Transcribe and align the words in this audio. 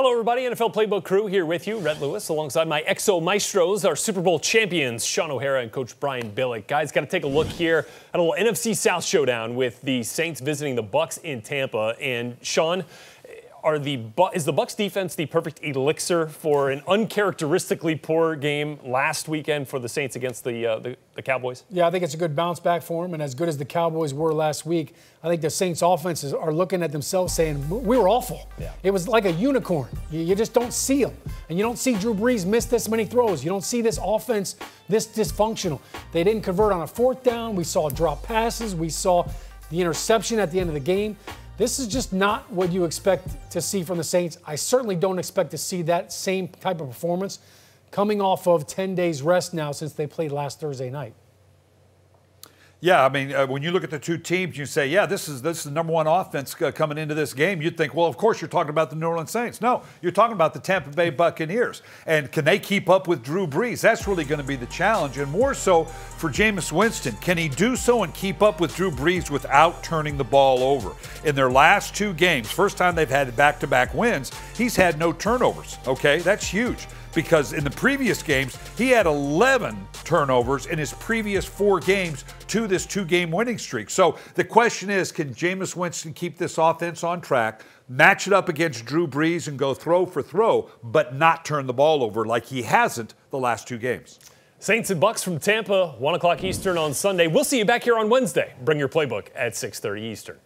Hello, 0.00 0.12
everybody. 0.12 0.42
NFL 0.42 0.72
Playbook 0.72 1.02
crew 1.02 1.26
here 1.26 1.44
with 1.44 1.66
you. 1.66 1.76
Rhett 1.80 2.00
Lewis 2.00 2.28
alongside 2.28 2.68
my 2.68 2.82
Exo 2.82 3.20
Maestros, 3.20 3.84
our 3.84 3.96
Super 3.96 4.20
Bowl 4.20 4.38
champions, 4.38 5.04
Shaun 5.04 5.32
O'Hara 5.32 5.60
and 5.60 5.72
Coach 5.72 5.98
Brian 5.98 6.30
Billick. 6.30 6.68
Guys, 6.68 6.92
got 6.92 7.00
to 7.00 7.08
take 7.08 7.24
a 7.24 7.26
look 7.26 7.48
here 7.48 7.84
at 8.14 8.20
a 8.20 8.22
little 8.22 8.36
NFC 8.38 8.76
South 8.76 9.02
showdown 9.02 9.56
with 9.56 9.82
the 9.82 10.04
Saints 10.04 10.40
visiting 10.40 10.76
the 10.76 10.84
Bucs 10.84 11.20
in 11.24 11.42
Tampa. 11.42 11.96
And 12.00 12.36
Shaun, 12.42 12.84
are 13.62 13.78
the 13.78 14.00
is 14.34 14.44
the 14.44 14.52
Bucs 14.52 14.76
defense 14.76 15.14
the 15.14 15.26
perfect 15.26 15.62
elixir 15.62 16.26
for 16.28 16.70
an 16.70 16.82
uncharacteristically 16.86 17.96
poor 17.96 18.36
game 18.36 18.78
last 18.84 19.28
weekend 19.28 19.68
for 19.68 19.78
the 19.78 19.88
Saints 19.88 20.16
against 20.16 20.44
the, 20.44 20.66
uh, 20.66 20.78
the, 20.78 20.96
the 21.14 21.22
Cowboys? 21.22 21.64
Yeah, 21.70 21.86
I 21.86 21.90
think 21.90 22.04
it's 22.04 22.14
a 22.14 22.18
good 22.18 22.36
bounce 22.36 22.60
back 22.60 22.82
for 22.82 23.04
them, 23.04 23.14
and 23.14 23.22
as 23.22 23.34
good 23.34 23.48
as 23.48 23.58
the 23.58 23.64
Cowboys 23.64 24.14
were 24.14 24.32
last 24.32 24.64
week, 24.64 24.94
I 25.22 25.28
think 25.28 25.42
the 25.42 25.50
Saints 25.50 25.82
offenses 25.82 26.32
are 26.32 26.52
looking 26.52 26.82
at 26.82 26.92
themselves 26.92 27.34
saying 27.34 27.68
we 27.68 27.98
were 27.98 28.08
awful. 28.08 28.48
Yeah. 28.58 28.72
It 28.82 28.90
was 28.90 29.08
like 29.08 29.24
a 29.24 29.32
unicorn. 29.32 29.88
You, 30.10 30.20
you 30.20 30.34
just 30.34 30.54
don't 30.54 30.72
see 30.72 31.04
them, 31.04 31.16
and 31.48 31.58
you 31.58 31.64
don't 31.64 31.78
see 31.78 31.94
Drew 31.94 32.14
Brees 32.14 32.46
miss 32.46 32.66
this 32.66 32.88
many 32.88 33.04
throws. 33.04 33.42
You 33.42 33.50
don't 33.50 33.64
see 33.64 33.82
this 33.82 33.98
offense 34.02 34.56
this 34.88 35.06
dysfunctional. 35.06 35.80
They 36.12 36.24
didn't 36.24 36.42
convert 36.42 36.72
on 36.72 36.82
a 36.82 36.86
fourth 36.86 37.22
down. 37.22 37.54
We 37.54 37.64
saw 37.64 37.88
drop 37.90 38.22
passes. 38.22 38.74
We 38.74 38.88
saw 38.88 39.28
the 39.70 39.80
interception 39.80 40.38
at 40.38 40.50
the 40.50 40.60
end 40.60 40.70
of 40.70 40.74
the 40.74 40.80
game. 40.80 41.16
This 41.58 41.80
is 41.80 41.88
just 41.88 42.12
not 42.12 42.52
what 42.52 42.70
you 42.72 42.84
expect 42.84 43.50
to 43.50 43.60
see 43.60 43.82
from 43.82 43.98
the 43.98 44.04
Saints. 44.04 44.38
I 44.46 44.54
certainly 44.54 44.94
don't 44.94 45.18
expect 45.18 45.50
to 45.50 45.58
see 45.58 45.82
that 45.82 46.12
same 46.12 46.46
type 46.46 46.80
of 46.80 46.86
performance 46.86 47.40
coming 47.90 48.20
off 48.20 48.46
of 48.46 48.68
10 48.68 48.94
days 48.94 49.22
rest 49.22 49.52
now 49.52 49.72
since 49.72 49.92
they 49.92 50.06
played 50.06 50.30
last 50.30 50.60
Thursday 50.60 50.88
night. 50.88 51.14
Yeah, 52.80 53.04
I 53.04 53.08
mean, 53.08 53.32
uh, 53.32 53.44
when 53.44 53.64
you 53.64 53.72
look 53.72 53.82
at 53.82 53.90
the 53.90 53.98
two 53.98 54.18
teams, 54.18 54.56
you 54.56 54.64
say, 54.64 54.86
yeah, 54.86 55.04
this 55.04 55.28
is 55.28 55.42
this 55.42 55.58
is 55.58 55.64
the 55.64 55.72
number 55.72 55.92
one 55.92 56.06
offense 56.06 56.54
uh, 56.62 56.70
coming 56.70 56.96
into 56.96 57.12
this 57.12 57.34
game. 57.34 57.60
You'd 57.60 57.76
think, 57.76 57.92
well, 57.92 58.06
of 58.06 58.16
course, 58.16 58.40
you're 58.40 58.46
talking 58.46 58.70
about 58.70 58.90
the 58.90 58.94
New 58.94 59.08
Orleans 59.08 59.32
Saints. 59.32 59.60
No, 59.60 59.82
you're 60.00 60.12
talking 60.12 60.34
about 60.34 60.54
the 60.54 60.60
Tampa 60.60 60.90
Bay 60.90 61.10
Buccaneers. 61.10 61.82
And 62.06 62.30
can 62.30 62.44
they 62.44 62.60
keep 62.60 62.88
up 62.88 63.08
with 63.08 63.24
Drew 63.24 63.48
Brees? 63.48 63.80
That's 63.80 64.06
really 64.06 64.22
going 64.22 64.40
to 64.40 64.46
be 64.46 64.54
the 64.54 64.66
challenge, 64.66 65.18
and 65.18 65.28
more 65.28 65.54
so 65.54 65.86
for 65.86 66.30
Jameis 66.30 66.70
Winston. 66.70 67.16
Can 67.16 67.36
he 67.36 67.48
do 67.48 67.74
so 67.74 68.04
and 68.04 68.14
keep 68.14 68.42
up 68.42 68.60
with 68.60 68.76
Drew 68.76 68.92
Brees 68.92 69.28
without 69.28 69.82
turning 69.82 70.16
the 70.16 70.22
ball 70.22 70.62
over? 70.62 70.94
In 71.24 71.34
their 71.34 71.50
last 71.50 71.96
two 71.96 72.14
games, 72.14 72.48
first 72.48 72.76
time 72.76 72.94
they've 72.94 73.10
had 73.10 73.34
back-to-back 73.34 73.92
wins, 73.92 74.30
he's 74.56 74.76
had 74.76 75.00
no 75.00 75.12
turnovers. 75.12 75.78
Okay, 75.88 76.20
that's 76.20 76.46
huge 76.46 76.86
because 77.12 77.52
in 77.52 77.64
the 77.64 77.70
previous 77.70 78.22
games, 78.22 78.56
he 78.76 78.90
had 78.90 79.06
11 79.06 79.76
turnovers 80.04 80.66
in 80.66 80.78
his 80.78 80.92
previous 80.92 81.44
four 81.44 81.80
games 81.80 82.24
to 82.48 82.66
this 82.66 82.86
two 82.86 83.04
game 83.04 83.30
winning 83.30 83.58
streak. 83.58 83.90
So 83.90 84.18
the 84.34 84.44
question 84.44 84.90
is 84.90 85.12
can 85.12 85.34
Jameis 85.34 85.76
Winston 85.76 86.12
keep 86.12 86.38
this 86.38 86.58
offense 86.58 87.04
on 87.04 87.20
track, 87.20 87.62
match 87.88 88.26
it 88.26 88.32
up 88.32 88.48
against 88.48 88.84
Drew 88.84 89.06
Brees, 89.06 89.48
and 89.48 89.58
go 89.58 89.74
throw 89.74 90.06
for 90.06 90.22
throw, 90.22 90.70
but 90.82 91.14
not 91.14 91.44
turn 91.44 91.66
the 91.66 91.72
ball 91.72 92.02
over 92.02 92.24
like 92.24 92.46
he 92.46 92.62
hasn't 92.62 93.14
the 93.30 93.38
last 93.38 93.68
two 93.68 93.78
games? 93.78 94.18
Saints 94.60 94.90
and 94.90 95.00
Bucs 95.00 95.22
from 95.22 95.38
Tampa, 95.38 95.94
1 95.98 96.14
o'clock 96.16 96.42
Eastern 96.42 96.76
on 96.76 96.92
Sunday. 96.92 97.28
We'll 97.28 97.44
see 97.44 97.58
you 97.58 97.64
back 97.64 97.84
here 97.84 97.96
on 97.96 98.08
Wednesday. 98.08 98.54
Bring 98.64 98.78
your 98.78 98.88
playbook 98.88 99.28
at 99.36 99.52
6.30 99.52 100.00
Eastern. 100.02 100.38